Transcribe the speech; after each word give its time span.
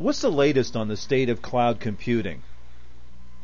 What's 0.00 0.20
the 0.20 0.30
latest 0.30 0.76
on 0.76 0.86
the 0.86 0.96
state 0.96 1.28
of 1.28 1.42
cloud 1.42 1.80
computing? 1.80 2.44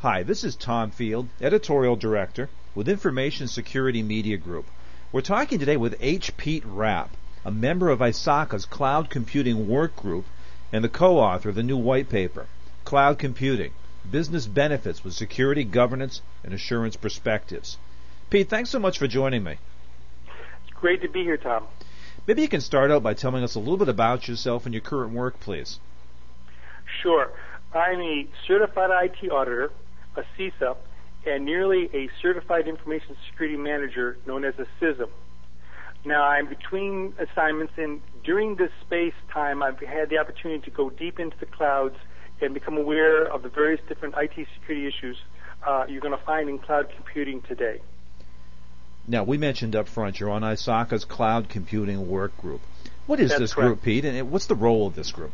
Hi, 0.02 0.22
this 0.22 0.44
is 0.44 0.54
Tom 0.54 0.92
Field, 0.92 1.26
Editorial 1.40 1.96
Director 1.96 2.48
with 2.76 2.88
Information 2.88 3.48
Security 3.48 4.04
Media 4.04 4.36
Group. 4.36 4.66
We're 5.10 5.20
talking 5.20 5.58
today 5.58 5.76
with 5.76 5.96
H. 5.98 6.36
Pete 6.36 6.62
Rapp, 6.64 7.10
a 7.44 7.50
member 7.50 7.90
of 7.90 7.98
ISACA's 7.98 8.66
Cloud 8.66 9.10
Computing 9.10 9.66
Work 9.66 9.96
Group 9.96 10.26
and 10.72 10.84
the 10.84 10.88
co-author 10.88 11.48
of 11.48 11.56
the 11.56 11.64
new 11.64 11.76
white 11.76 12.08
paper, 12.08 12.46
Cloud 12.84 13.18
Computing, 13.18 13.72
Business 14.08 14.46
Benefits 14.46 15.02
with 15.02 15.14
Security, 15.14 15.64
Governance, 15.64 16.22
and 16.44 16.54
Assurance 16.54 16.94
Perspectives. 16.94 17.78
Pete, 18.30 18.48
thanks 18.48 18.70
so 18.70 18.78
much 18.78 18.96
for 18.96 19.08
joining 19.08 19.42
me. 19.42 19.58
It's 20.62 20.76
great 20.76 21.02
to 21.02 21.08
be 21.08 21.24
here, 21.24 21.36
Tom. 21.36 21.66
Maybe 22.28 22.42
you 22.42 22.48
can 22.48 22.60
start 22.60 22.92
out 22.92 23.02
by 23.02 23.14
telling 23.14 23.42
us 23.42 23.56
a 23.56 23.58
little 23.58 23.76
bit 23.76 23.88
about 23.88 24.28
yourself 24.28 24.66
and 24.66 24.72
your 24.72 24.82
current 24.82 25.12
work, 25.12 25.40
please. 25.40 25.80
Sure. 27.04 27.30
I'm 27.74 28.00
a 28.00 28.26
certified 28.46 28.88
IT 28.90 29.30
auditor, 29.30 29.70
a 30.16 30.22
CISA, 30.38 30.74
and 31.26 31.44
nearly 31.44 31.90
a 31.92 32.08
certified 32.22 32.66
information 32.66 33.14
security 33.28 33.58
manager 33.58 34.16
known 34.26 34.42
as 34.46 34.54
a 34.58 34.66
CISM. 34.80 35.10
Now, 36.06 36.24
I'm 36.24 36.48
between 36.48 37.12
assignments, 37.18 37.74
and 37.76 38.00
during 38.24 38.56
this 38.56 38.70
space 38.86 39.12
time, 39.30 39.62
I've 39.62 39.78
had 39.80 40.08
the 40.08 40.16
opportunity 40.16 40.62
to 40.64 40.70
go 40.70 40.88
deep 40.88 41.20
into 41.20 41.36
the 41.38 41.46
clouds 41.46 41.96
and 42.40 42.54
become 42.54 42.78
aware 42.78 43.30
of 43.30 43.42
the 43.42 43.50
various 43.50 43.82
different 43.86 44.14
IT 44.16 44.46
security 44.54 44.86
issues 44.86 45.18
uh, 45.66 45.84
you're 45.86 46.00
going 46.00 46.16
to 46.16 46.24
find 46.24 46.48
in 46.48 46.58
cloud 46.58 46.90
computing 46.94 47.42
today. 47.42 47.80
Now, 49.06 49.24
we 49.24 49.36
mentioned 49.36 49.76
up 49.76 49.88
front 49.88 50.20
you're 50.20 50.30
on 50.30 50.40
ISACA's 50.40 51.04
Cloud 51.04 51.50
Computing 51.50 52.08
Work 52.08 52.38
Group. 52.38 52.62
What 53.06 53.20
is 53.20 53.28
That's 53.28 53.40
this 53.40 53.54
correct. 53.54 53.66
group, 53.66 53.82
Pete, 53.82 54.06
and 54.06 54.30
what's 54.30 54.46
the 54.46 54.54
role 54.54 54.86
of 54.86 54.94
this 54.94 55.12
group? 55.12 55.32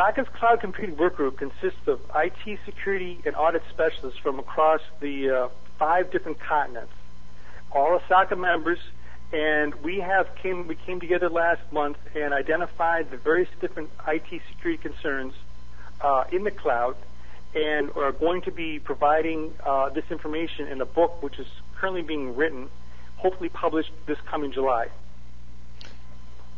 ISACA's 0.00 0.28
Cloud 0.30 0.60
Computing 0.60 0.96
Work 0.96 1.16
Group 1.16 1.36
consists 1.36 1.86
of 1.86 2.00
IT 2.14 2.58
security 2.64 3.20
and 3.26 3.36
audit 3.36 3.62
specialists 3.68 4.18
from 4.18 4.38
across 4.38 4.80
the 5.00 5.28
uh, 5.28 5.48
five 5.78 6.10
different 6.10 6.40
continents, 6.40 6.92
all 7.70 8.00
SACA 8.08 8.34
members, 8.34 8.78
and 9.30 9.74
we 9.82 9.98
have 9.98 10.34
came 10.36 10.66
we 10.66 10.74
came 10.74 11.00
together 11.00 11.28
last 11.28 11.60
month 11.70 11.98
and 12.14 12.32
identified 12.32 13.10
the 13.10 13.18
various 13.18 13.50
different 13.60 13.90
IT 14.08 14.40
security 14.48 14.80
concerns 14.82 15.34
uh, 16.00 16.24
in 16.32 16.44
the 16.44 16.50
cloud, 16.50 16.96
and 17.54 17.90
are 17.94 18.12
going 18.12 18.40
to 18.40 18.50
be 18.50 18.78
providing 18.78 19.52
uh, 19.66 19.90
this 19.90 20.04
information 20.10 20.66
in 20.68 20.80
a 20.80 20.86
book 20.86 21.22
which 21.22 21.38
is 21.38 21.46
currently 21.76 22.00
being 22.00 22.34
written, 22.34 22.70
hopefully 23.16 23.50
published 23.50 23.92
this 24.06 24.18
coming 24.30 24.50
July. 24.50 24.88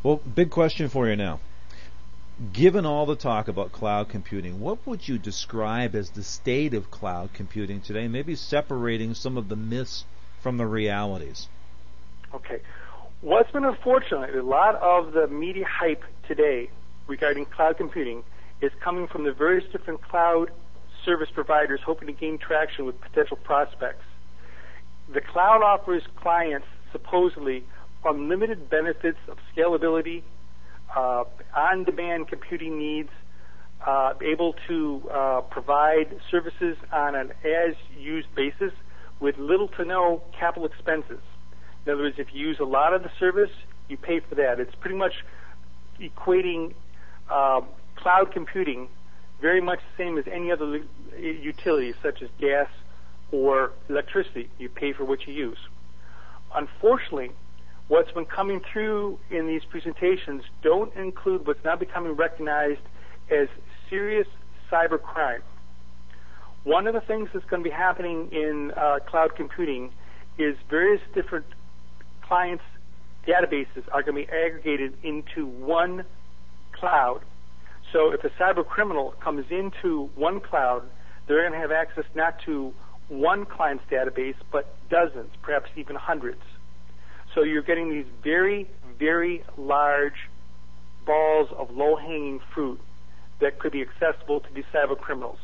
Well, 0.04 0.20
big 0.32 0.50
question 0.50 0.88
for 0.88 1.08
you 1.08 1.16
now. 1.16 1.40
Given 2.52 2.86
all 2.86 3.06
the 3.06 3.14
talk 3.14 3.48
about 3.48 3.72
cloud 3.72 4.08
computing, 4.08 4.58
what 4.58 4.86
would 4.86 5.06
you 5.06 5.18
describe 5.18 5.94
as 5.94 6.10
the 6.10 6.22
state 6.22 6.72
of 6.74 6.90
cloud 6.90 7.34
computing 7.34 7.80
today, 7.80 8.08
maybe 8.08 8.34
separating 8.34 9.14
some 9.14 9.36
of 9.36 9.48
the 9.48 9.56
myths 9.56 10.04
from 10.40 10.56
the 10.56 10.66
realities? 10.66 11.48
Okay. 12.34 12.60
What's 13.20 13.52
been 13.52 13.64
unfortunate, 13.64 14.34
a 14.34 14.42
lot 14.42 14.74
of 14.76 15.12
the 15.12 15.28
media 15.28 15.66
hype 15.68 16.02
today 16.26 16.70
regarding 17.06 17.44
cloud 17.44 17.76
computing 17.76 18.24
is 18.60 18.72
coming 18.80 19.06
from 19.06 19.24
the 19.24 19.32
various 19.32 19.70
different 19.70 20.02
cloud 20.02 20.50
service 21.04 21.28
providers 21.32 21.80
hoping 21.84 22.06
to 22.06 22.14
gain 22.14 22.38
traction 22.38 22.86
with 22.86 23.00
potential 23.00 23.36
prospects. 23.36 24.04
The 25.12 25.20
cloud 25.20 25.62
offers 25.62 26.02
clients 26.16 26.66
supposedly 26.92 27.64
unlimited 28.04 28.70
benefits 28.70 29.18
of 29.28 29.38
scalability, 29.54 30.22
uh, 30.94 31.24
on-demand 31.54 32.28
computing 32.28 32.78
needs, 32.78 33.10
uh, 33.86 34.14
able 34.22 34.54
to 34.68 35.02
uh, 35.12 35.40
provide 35.42 36.14
services 36.30 36.76
on 36.92 37.14
an 37.14 37.32
as-used 37.44 38.32
basis 38.34 38.72
with 39.20 39.36
little 39.38 39.68
to 39.68 39.84
no 39.84 40.22
capital 40.38 40.66
expenses. 40.66 41.20
In 41.84 41.92
other 41.92 42.02
words, 42.02 42.16
if 42.18 42.28
you 42.32 42.46
use 42.46 42.58
a 42.60 42.64
lot 42.64 42.94
of 42.94 43.02
the 43.02 43.10
service, 43.18 43.50
you 43.88 43.96
pay 43.96 44.20
for 44.20 44.36
that. 44.36 44.60
It's 44.60 44.74
pretty 44.76 44.96
much 44.96 45.12
equating 46.00 46.74
uh, 47.30 47.60
cloud 47.96 48.32
computing 48.32 48.88
very 49.40 49.60
much 49.60 49.80
the 49.80 50.04
same 50.04 50.18
as 50.18 50.24
any 50.32 50.52
other 50.52 50.82
utility, 51.18 51.92
such 52.02 52.22
as 52.22 52.28
gas 52.40 52.68
or 53.32 53.72
electricity. 53.88 54.48
You 54.58 54.68
pay 54.68 54.92
for 54.92 55.04
what 55.04 55.26
you 55.26 55.34
use. 55.34 55.58
Unfortunately, 56.54 57.32
what's 57.88 58.10
been 58.12 58.24
coming 58.24 58.60
through 58.72 59.18
in 59.30 59.46
these 59.46 59.62
presentations 59.64 60.42
don't 60.62 60.94
include 60.96 61.46
what's 61.46 61.64
now 61.64 61.76
becoming 61.76 62.12
recognized 62.12 62.80
as 63.30 63.48
serious 63.90 64.26
cyber 64.70 65.00
crime. 65.00 65.42
One 66.64 66.86
of 66.86 66.94
the 66.94 67.00
things 67.00 67.28
that's 67.32 67.44
going 67.46 67.62
to 67.62 67.68
be 67.68 67.74
happening 67.74 68.28
in 68.32 68.72
uh, 68.76 69.00
cloud 69.06 69.34
computing 69.36 69.90
is 70.38 70.56
various 70.70 71.02
different 71.14 71.44
clients' 72.22 72.64
databases 73.26 73.84
are 73.92 74.02
going 74.02 74.26
to 74.26 74.26
be 74.26 74.32
aggregated 74.32 74.94
into 75.02 75.46
one 75.46 76.04
cloud. 76.72 77.20
So 77.92 78.12
if 78.12 78.24
a 78.24 78.30
cyber 78.30 78.66
criminal 78.66 79.14
comes 79.22 79.44
into 79.50 80.08
one 80.14 80.40
cloud, 80.40 80.84
they're 81.26 81.42
going 81.42 81.52
to 81.52 81.58
have 81.58 81.72
access 81.72 82.04
not 82.14 82.40
to 82.46 82.72
one 83.08 83.44
client's 83.44 83.84
database, 83.90 84.36
but 84.50 84.74
dozens, 84.88 85.30
perhaps 85.42 85.68
even 85.76 85.96
hundreds. 85.96 86.40
So 87.34 87.42
you're 87.42 87.62
getting 87.62 87.90
these 87.90 88.06
very, 88.22 88.68
very 88.98 89.42
large 89.56 90.28
balls 91.06 91.48
of 91.56 91.70
low-hanging 91.70 92.40
fruit 92.54 92.80
that 93.40 93.58
could 93.58 93.72
be 93.72 93.82
accessible 93.82 94.40
to 94.40 94.48
these 94.54 94.64
cyber 94.72 94.98
criminals. 94.98 95.38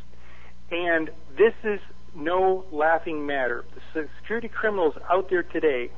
And 0.71 1.11
this 1.37 1.55
is 1.65 1.81
no 2.15 2.65
laughing 2.71 3.27
matter. 3.27 3.65
The 3.95 4.09
security 4.21 4.49
criminals 4.49 4.95
out 5.11 5.31
there 5.31 5.43
today 5.43 5.91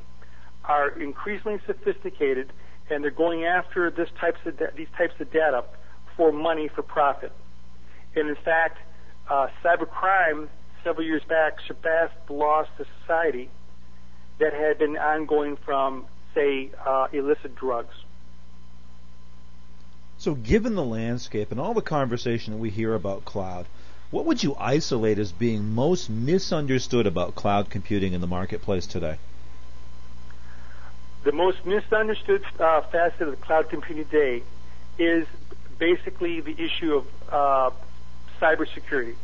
are 0.65 0.89
increasingly 0.89 1.59
sophisticated, 1.65 2.51
and 2.89 3.03
they're 3.03 3.11
going 3.11 3.45
after 3.45 3.91
this 3.91 4.09
types 4.19 4.39
of 4.45 4.57
da- 4.57 4.71
these 4.75 4.87
types 4.97 5.13
of 5.19 5.31
data 5.31 5.63
for 6.15 6.31
money, 6.31 6.69
for 6.73 6.83
profit. 6.83 7.31
And 8.15 8.29
in 8.29 8.35
fact, 8.43 8.77
uh, 9.29 9.47
cybercrime 9.63 10.47
several 10.83 11.05
years 11.05 11.23
back 11.27 11.53
surpassed 11.67 12.13
the 12.27 12.33
loss 12.33 12.67
to 12.77 12.85
society 13.01 13.49
that 14.41 14.53
had 14.53 14.79
been 14.79 14.97
ongoing 14.97 15.55
from, 15.55 16.05
say, 16.33 16.71
uh, 16.83 17.07
illicit 17.13 17.55
drugs. 17.55 17.93
So, 20.17 20.33
given 20.33 20.75
the 20.75 20.83
landscape 20.83 21.51
and 21.51 21.59
all 21.59 21.75
the 21.75 21.81
conversation 21.81 22.53
that 22.53 22.59
we 22.59 22.71
hear 22.71 22.93
about 22.95 23.23
cloud, 23.23 23.67
what 24.09 24.25
would 24.25 24.43
you 24.43 24.55
isolate 24.59 25.19
as 25.19 25.31
being 25.31 25.73
most 25.73 26.09
misunderstood 26.09 27.05
about 27.05 27.35
cloud 27.35 27.69
computing 27.69 28.13
in 28.13 28.21
the 28.21 28.27
marketplace 28.27 28.87
today? 28.87 29.17
The 31.23 31.31
most 31.31 31.63
misunderstood 31.65 32.43
uh, 32.59 32.81
facet 32.81 33.21
of 33.21 33.31
the 33.31 33.45
cloud 33.45 33.69
computing 33.69 34.05
today 34.05 34.43
is 34.97 35.27
basically 35.77 36.41
the 36.41 36.59
issue 36.59 36.95
of 36.95 37.07
uh, 37.31 37.69
cybersecurity. 38.41 39.15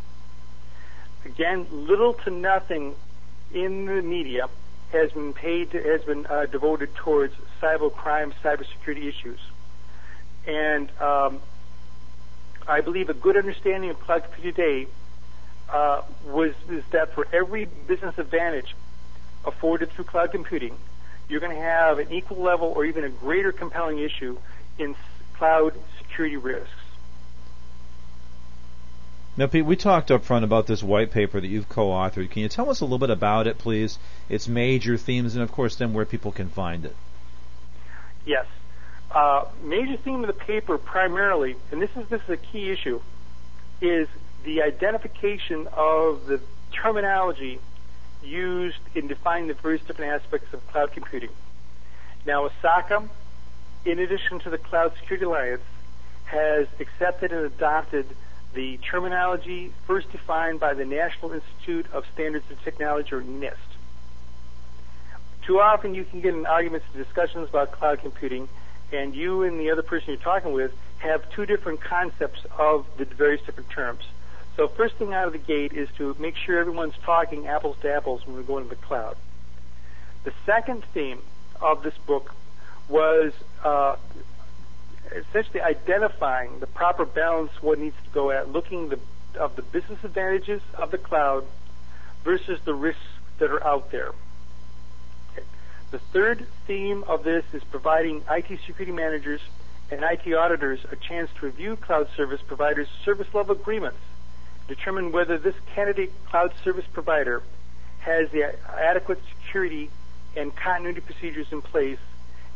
Again, 1.26 1.66
little 1.72 2.14
to 2.14 2.30
nothing 2.30 2.94
in 3.52 3.86
the 3.86 4.02
media 4.04 4.48
has 4.92 5.12
been 5.12 5.34
paid 5.34 5.72
to, 5.72 5.82
has 5.82 6.04
been 6.04 6.26
uh, 6.26 6.46
devoted 6.46 6.96
towards 6.96 7.34
cyber 7.62 7.94
crime, 7.94 8.34
cybersecurity 8.44 9.08
issues, 9.08 9.40
and 10.46 10.90
um, 11.02 11.42
I 12.68 12.82
believe 12.82 13.10
a 13.10 13.14
good 13.14 13.38
understanding 13.38 13.90
of 13.90 14.00
cloud 14.00 14.24
computing 14.24 14.54
today 14.54 14.88
uh, 15.70 16.02
was 16.26 16.54
is 16.70 16.84
that 16.92 17.14
for 17.14 17.28
every 17.34 17.66
business 17.66 18.18
advantage 18.18 18.76
afforded 19.46 19.92
through 19.92 20.06
cloud 20.06 20.32
computing, 20.32 20.78
you're 21.30 21.40
going 21.40 21.56
to 21.56 21.62
have 21.62 22.00
an 22.00 22.12
equal 22.12 22.42
level 22.42 22.68
or 22.76 22.86
even 22.86 23.04
a 23.04 23.10
greater 23.10 23.52
compelling 23.52 24.00
issue 24.00 24.38
in 24.78 24.96
cloud 25.34 25.74
security 25.98 26.38
risks. 26.38 26.72
Now, 29.38 29.46
Pete, 29.46 29.66
we 29.66 29.76
talked 29.76 30.10
up 30.10 30.26
front 30.26 30.44
about 30.44 30.66
this 30.66 30.82
white 30.82 31.12
paper 31.12 31.40
that 31.40 31.48
you've 31.48 31.70
co-authored. 31.70 32.32
Can 32.32 32.42
you 32.42 32.50
tell 32.50 32.72
us 32.72 32.82
a 32.82 32.86
little 32.86 32.98
bit 32.98 33.12
about 33.12 33.46
it, 33.46 33.60
please? 33.60 34.00
Its 34.30 34.48
major 34.48 34.98
themes, 34.98 35.36
and 35.36 35.44
of 35.44 35.52
course, 35.52 35.76
then 35.76 35.94
where 35.94 36.06
people 36.06 36.32
can 36.32 36.50
find 36.50 36.86
it. 36.86 36.96
Yes. 38.26 38.48
Uh, 39.12 39.46
major 39.64 39.96
theme 39.98 40.22
of 40.22 40.28
the 40.28 40.34
paper 40.34 40.80
primarily, 40.80 41.56
and 41.72 41.80
this 41.80 41.92
is 41.96 42.10
this 42.10 42.22
is 42.24 42.30
a 42.30 42.38
key 42.38 42.72
issue, 42.72 43.00
is 43.80 44.08
the 44.44 44.64
identification 44.64 45.68
of 45.72 46.26
the 46.26 46.42
terminology 46.74 47.60
used 48.24 48.80
in 48.96 49.08
defining 49.08 49.48
the 49.48 49.54
various 49.54 49.84
different 49.84 50.12
aspects 50.20 50.52
of 50.52 50.68
cloud 50.70 50.92
computing. 50.92 51.30
Now, 52.26 52.50
ISACA, 52.50 53.08
in 53.86 54.00
addition 54.00 54.40
to 54.40 54.50
the 54.50 54.58
Cloud 54.58 54.94
Security 55.00 55.26
Alliance, 55.26 55.62
has 56.26 56.68
accepted 56.80 57.32
and 57.32 57.46
adopted 57.46 58.08
the 58.58 58.78
terminology 58.78 59.72
first 59.86 60.12
defined 60.12 60.60
by 60.60 60.74
the 60.74 60.84
National 60.84 61.32
Institute 61.32 61.86
of 61.94 62.04
Standards 62.16 62.46
and 62.50 62.60
Technology, 62.64 63.14
or 63.14 63.22
NIST. 63.22 63.54
Too 65.44 65.60
often 65.60 65.94
you 65.94 66.04
can 66.04 66.22
get 66.22 66.34
in 66.34 66.48
arguments 66.48 66.88
and 66.92 67.06
discussions 67.06 67.50
about 67.50 67.72
cloud 67.72 68.00
computing, 68.00 68.50
and 68.92 69.16
you 69.16 69.44
and 69.44 69.60
the 69.60 69.70
other 69.70 69.84
person 69.84 70.10
you're 70.10 70.18
talking 70.18 70.54
with 70.54 70.72
have 70.98 71.30
two 71.30 71.46
different 71.46 71.82
concepts 71.82 72.48
of 72.58 72.88
the 72.98 73.06
various 73.06 73.44
different 73.46 73.70
terms. 73.70 74.04
So 74.56 74.68
first 74.68 74.96
thing 74.96 75.14
out 75.14 75.28
of 75.28 75.34
the 75.34 75.40
gate 75.54 75.74
is 75.74 75.88
to 76.00 76.16
make 76.18 76.36
sure 76.36 76.58
everyone's 76.58 76.98
talking 77.04 77.46
apples 77.46 77.78
to 77.84 77.94
apples 77.94 78.26
when 78.26 78.36
we 78.38 78.42
go 78.42 78.58
into 78.58 78.70
the 78.70 78.76
cloud. 78.76 79.18
The 80.24 80.34
second 80.48 80.84
theme 80.96 81.22
of 81.62 81.84
this 81.84 81.98
book 82.08 82.34
was 82.90 83.34
uh, 83.64 83.98
essentially 85.16 85.62
identifying 85.62 86.60
the 86.60 86.68
proper 86.68 87.06
balance 87.06 87.52
what 87.62 87.80
needs 87.80 87.96
to 88.04 88.10
go 88.12 88.32
at, 88.32 88.52
looking 88.52 88.90
the, 88.90 89.00
of 89.40 89.56
the 89.56 89.62
business 89.62 90.04
advantages 90.04 90.62
of 90.74 90.92
the 90.92 90.98
cloud 90.98 91.46
versus 92.24 92.60
the 92.66 92.74
risks 92.74 93.02
that 93.40 93.52
are 93.52 93.64
out 93.64 93.92
there. 93.92 94.10
Okay. 95.34 95.46
The 95.92 96.00
third 96.00 96.48
theme 96.66 97.04
of 97.08 97.24
this 97.24 97.46
is 97.54 97.64
providing 97.64 98.24
IT 98.30 98.60
security 98.66 98.92
managers 98.92 99.42
and 99.90 100.04
IT 100.04 100.34
auditors 100.34 100.80
a 100.92 100.96
chance 100.96 101.30
to 101.40 101.46
review 101.46 101.76
cloud 101.78 102.10
service 102.16 102.42
providers' 102.46 102.90
service 103.06 103.34
level 103.34 103.56
agreements, 103.56 104.00
determine 104.68 105.12
whether 105.12 105.38
this 105.38 105.56
candidate 105.74 106.12
cloud 106.26 106.52
service 106.64 106.86
provider 106.92 107.42
has 108.00 108.30
the 108.32 108.54
adequate 108.78 109.20
security 109.30 109.90
and 110.36 110.56
continuity 110.56 111.02
procedures 111.02 111.48
in 111.52 111.62
place, 111.62 112.00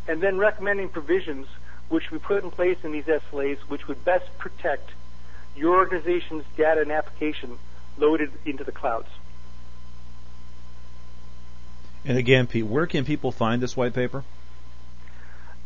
and 0.08 0.22
then 0.22 0.38
recommending 0.38 0.90
provisions 0.90 1.48
which 1.92 2.10
we 2.10 2.18
put 2.18 2.44
in 2.44 2.52
place 2.52 2.78
in 2.84 2.92
these 2.92 3.06
SLAs 3.06 3.58
which 3.68 3.88
would 3.88 4.04
best 4.06 4.26
protect 4.38 4.90
your 5.56 5.76
organization's 5.76 6.46
data 6.56 6.82
and 6.82 6.92
application 6.92 7.58
loaded 7.98 8.32
into 8.46 8.64
the 8.64 8.72
clouds. 8.72 9.10
And 12.06 12.18
again, 12.18 12.48
Pete, 12.48 12.66
where 12.66 12.88
can 12.88 13.06
people 13.06 13.32
find 13.32 13.62
this 13.62 13.78
white 13.78 13.94
paper? 13.94 14.24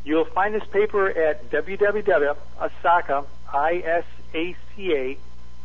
You'll 0.04 0.26
find 0.26 0.54
this 0.54 0.68
paper 0.72 1.08
at 1.10 1.50
www.isaca, 1.50 3.26
I-S-A-C-A 3.54 5.18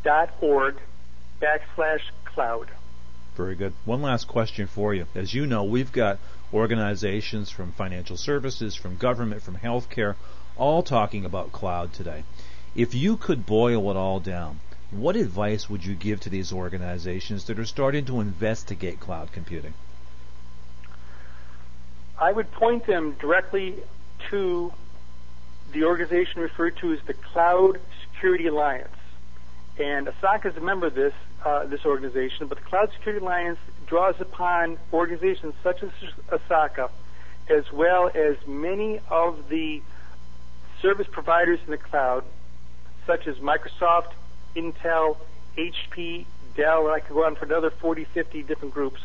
dot 0.03 0.31
org 0.41 0.77
backslash 1.43 2.03
cloud. 2.25 2.69
Very 3.37 3.55
good. 3.55 3.73
One 3.85 4.03
last 4.03 4.29
question 4.29 4.67
for 4.67 4.95
you. 4.95 5.07
As 5.15 5.35
you 5.35 5.47
know, 5.47 5.65
we've 5.65 5.93
got 5.93 6.19
organizations 6.53 7.51
from 7.51 7.73
financial 7.73 8.17
services, 8.17 8.75
from 8.75 8.97
government, 8.97 9.43
from 9.43 9.57
healthcare, 9.57 10.15
all 10.61 10.83
talking 10.83 11.25
about 11.25 11.51
cloud 11.51 11.93
today. 11.93 12.23
If 12.77 12.95
you 12.95 13.17
could 13.17 13.47
boil 13.47 13.91
it 13.91 13.97
all 13.97 14.21
down, 14.21 14.61
what 14.91 15.17
advice 15.17 15.71
would 15.71 15.85
you 15.85 15.95
give 15.95 16.21
to 16.21 16.31
these 16.31 16.53
organizations 16.53 17.47
that 17.47 17.59
are 17.59 17.65
starting 17.65 18.05
to 18.05 18.21
investigate 18.21 19.01
cloud 19.01 19.33
computing? 19.33 19.75
I 22.19 22.31
would 22.31 22.53
point 22.53 22.87
them 22.87 23.17
directly 23.19 23.77
to 24.29 24.73
the 25.73 25.85
organization 25.85 26.43
referred 26.43 26.77
to 26.79 26.93
as 26.93 27.01
the 27.07 27.15
Cloud 27.15 27.81
Security 28.03 28.47
Alliance. 28.47 28.89
And 29.79 30.09
ISACA 30.09 30.47
is 30.47 30.57
a 30.57 30.61
member 30.61 30.87
of 30.89 30.95
this, 30.95 31.15
uh, 31.45 31.65
this 31.67 31.87
organization, 31.87 32.49
but 32.49 32.59
the 32.59 32.65
Cloud 32.65 32.93
Security 32.93 33.25
Alliance 33.25 33.59
draws 33.87 34.21
upon 34.21 34.77
organizations 34.93 35.55
such 35.63 35.83
as 35.83 35.91
ISACA, 36.29 36.91
as 37.49 37.73
well 37.73 38.11
as 38.15 38.37
many 38.47 39.01
of 39.09 39.49
the 39.49 39.81
service 40.81 41.07
providers 41.11 41.61
in 41.65 41.71
the 41.71 41.79
cloud, 41.79 42.25
such 43.07 43.27
as 43.27 43.37
Microsoft, 43.37 44.13
Intel, 44.57 45.17
HP, 45.57 46.25
Dell, 46.57 46.87
and 46.87 46.95
I 46.95 47.01
could 47.01 47.15
go 47.15 47.25
on 47.25 47.37
for 47.37 47.45
another 47.45 47.71
40, 47.71 48.05
50 48.05 48.43
different 48.43 48.75
groups. 48.75 49.01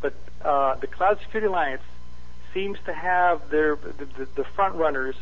But 0.00 0.14
uh, 0.42 0.76
the 0.76 0.86
Cloud 0.86 1.18
Security 1.20 1.46
Alliance 1.46 1.82
seems 2.54 2.78
to 2.86 2.92
have 2.92 3.50
their 3.50 3.76
the, 3.76 4.26
the 4.34 4.44
front 4.44 4.74
runners 4.74 5.16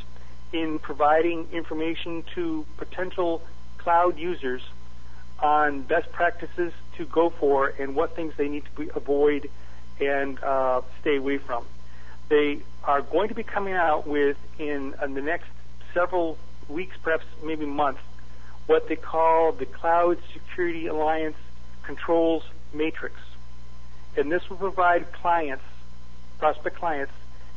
in 0.52 0.78
providing 0.78 1.48
information 1.52 2.24
to 2.34 2.64
potential 2.78 3.42
cloud 3.76 4.18
users 4.18 4.62
on 5.40 5.82
best 5.82 6.10
practices 6.10 6.72
to 6.96 7.04
go 7.04 7.30
for 7.30 7.68
and 7.78 7.94
what 7.94 8.16
things 8.16 8.34
they 8.36 8.48
need 8.48 8.64
to 8.76 8.90
avoid 8.96 9.48
and 10.00 10.42
uh, 10.42 10.80
stay 11.00 11.16
away 11.16 11.38
from. 11.38 11.64
They 12.28 12.60
are 12.84 13.02
going 13.02 13.28
to 13.28 13.34
be 13.34 13.42
coming 13.42 13.74
out 13.74 14.06
with 14.06 14.36
in, 14.58 14.94
in 15.02 15.14
the 15.14 15.22
next 15.22 15.48
several 15.94 16.38
weeks, 16.68 16.96
perhaps 17.02 17.24
maybe 17.42 17.66
months, 17.66 18.00
what 18.66 18.88
they 18.88 18.96
call 18.96 19.52
the 19.52 19.66
Cloud 19.66 20.18
Security 20.32 20.86
Alliance 20.86 21.36
Controls 21.82 22.44
Matrix. 22.72 23.16
And 24.16 24.30
this 24.30 24.48
will 24.50 24.56
provide 24.56 25.12
clients 25.12 25.64
prospect 26.38 26.76
clients 26.76 27.12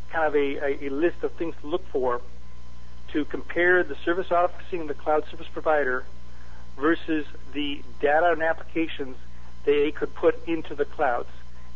kind 0.10 0.28
of 0.28 0.36
a, 0.36 0.58
a, 0.58 0.88
a 0.88 0.90
list 0.90 1.24
of 1.24 1.32
things 1.34 1.56
to 1.62 1.68
look 1.68 1.88
for 1.90 2.22
to 3.14 3.26
compare 3.26 3.84
the 3.84 3.96
service 4.04 4.32
offering 4.32 4.82
of 4.82 4.88
the 4.88 4.94
cloud 4.94 5.24
service 5.30 5.48
provider 5.52 6.04
versus 6.78 7.26
the 7.54 7.82
data 8.00 8.32
and 8.32 8.42
applications 8.42 9.16
they 9.66 9.92
could 9.92 10.14
put 10.16 10.48
into 10.48 10.74
the 10.76 10.86
clouds 10.86 11.30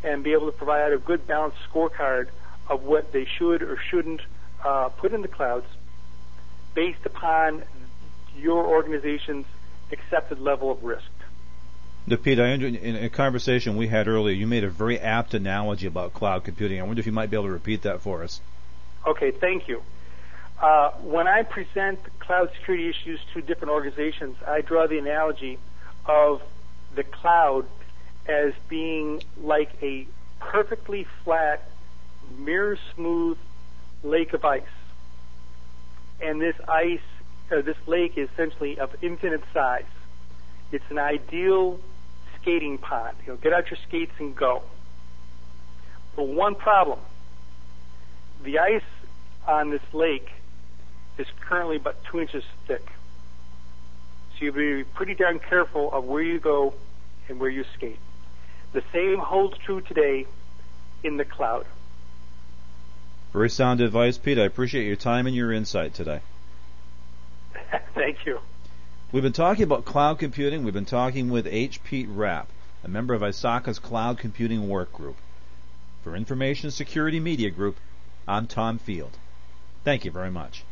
and 0.03 0.23
be 0.23 0.31
able 0.33 0.45
to 0.45 0.57
provide 0.57 0.91
a 0.93 0.97
good 0.97 1.27
balanced 1.27 1.57
scorecard 1.69 2.27
of 2.69 2.83
what 2.83 3.11
they 3.11 3.25
should 3.25 3.61
or 3.61 3.77
shouldn't 3.77 4.21
uh, 4.63 4.89
put 4.89 5.13
in 5.13 5.21
the 5.21 5.27
clouds 5.27 5.65
based 6.75 7.05
upon 7.05 7.63
your 8.37 8.65
organization's 8.65 9.45
accepted 9.91 10.39
level 10.39 10.69
of 10.69 10.83
risk. 10.83 11.09
Now, 12.07 12.17
Pete, 12.17 12.39
I 12.39 12.49
in 12.49 12.95
a 12.95 13.09
conversation 13.09 13.77
we 13.77 13.87
had 13.87 14.07
earlier, 14.07 14.35
you 14.35 14.45
made 14.45 14.63
a 14.63 14.69
very 14.69 14.99
apt 14.99 15.33
analogy 15.33 15.87
about 15.87 16.13
cloud 16.13 16.43
computing. 16.43 16.79
I 16.79 16.83
wonder 16.83 16.99
if 16.99 17.07
you 17.07 17.11
might 17.11 17.31
be 17.31 17.37
able 17.37 17.47
to 17.47 17.51
repeat 17.51 17.81
that 17.81 18.01
for 18.01 18.23
us. 18.23 18.41
Okay, 19.07 19.31
thank 19.31 19.67
you. 19.67 19.81
Uh, 20.61 20.91
when 21.01 21.27
I 21.27 21.43
present 21.43 21.99
cloud 22.19 22.51
security 22.57 22.89
issues 22.89 23.19
to 23.33 23.41
different 23.41 23.71
organizations, 23.71 24.37
I 24.45 24.61
draw 24.61 24.85
the 24.87 24.99
analogy 24.99 25.57
of 26.05 26.43
the 26.93 27.03
cloud 27.03 27.65
as 28.27 28.53
being 28.69 29.23
like 29.41 29.71
a 29.81 30.07
perfectly 30.39 31.07
flat, 31.23 31.67
mirror 32.37 32.77
smooth 32.93 33.37
lake 34.03 34.33
of 34.33 34.45
ice. 34.45 34.63
And 36.21 36.41
this 36.41 36.55
ice, 36.67 36.99
or 37.51 37.61
this 37.61 37.77
lake 37.87 38.17
is 38.17 38.29
essentially 38.33 38.79
of 38.79 38.95
infinite 39.01 39.43
size. 39.53 39.83
It's 40.71 40.85
an 40.89 40.97
ideal 40.97 41.79
skating 42.41 42.77
pond. 42.77 43.17
You 43.25 43.33
know, 43.33 43.37
get 43.37 43.53
out 43.53 43.69
your 43.69 43.79
skates 43.87 44.13
and 44.19 44.35
go. 44.35 44.63
But 46.15 46.27
one 46.27 46.55
problem: 46.55 46.99
the 48.43 48.59
ice 48.59 48.81
on 49.47 49.69
this 49.69 49.93
lake 49.93 50.29
is 51.17 51.27
currently 51.41 51.75
about 51.77 52.03
two 52.05 52.19
inches 52.19 52.43
thick. 52.67 52.85
So 54.33 54.45
you 54.45 54.47
have 54.47 54.55
to 54.55 54.83
be 54.83 54.89
pretty 54.95 55.15
darn 55.15 55.39
careful 55.39 55.91
of 55.93 56.05
where 56.05 56.21
you 56.21 56.39
go 56.39 56.73
and 57.29 57.39
where 57.39 57.49
you 57.49 57.63
skate. 57.75 57.99
The 58.73 58.83
same 58.91 59.19
holds 59.19 59.57
true 59.57 59.81
today 59.81 60.25
in 61.03 61.17
the 61.17 61.25
cloud. 61.25 61.65
Very 63.35 63.49
sound 63.49 63.81
advice, 63.81 64.17
Pete. 64.17 64.39
I 64.39 64.45
appreciate 64.45 64.87
your 64.87 64.95
time 64.95 65.27
and 65.27 65.35
your 65.35 65.51
insight 65.51 65.93
today. 65.93 66.21
Thank 67.93 68.25
you. 68.25 68.39
We've 69.11 69.23
been 69.23 69.33
talking 69.33 69.63
about 69.63 69.83
cloud 69.83 70.19
computing. 70.19 70.63
We've 70.63 70.73
been 70.73 70.85
talking 70.85 71.29
with 71.29 71.45
H. 71.45 71.83
Pete 71.83 72.07
Rapp 72.07 72.47
a 72.81 72.87
member 72.87 73.13
of 73.13 73.21
ISACA's 73.21 73.79
Cloud 73.79 74.19
Computing 74.19 74.69
Work 74.69 74.93
Group. 74.93 75.17
For 76.01 76.15
Information 76.15 76.71
Security 76.71 77.19
Media 77.19 77.49
Group, 77.49 77.75
I'm 78.25 78.47
Tom 78.47 78.77
Field. 78.77 79.17
Thank 79.83 80.05
you 80.05 80.11
very 80.11 80.31
much. 80.31 80.63